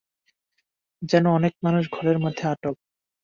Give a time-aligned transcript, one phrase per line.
[1.01, 2.75] যেন অনেক মানুষ ঘরের মধ্যে আটক।